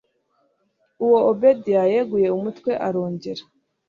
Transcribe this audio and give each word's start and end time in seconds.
ubwo 1.01 1.17
obedia 1.31 1.81
yeguye 1.93 2.27
umutwe 2.37 2.71
arongera 2.87 3.43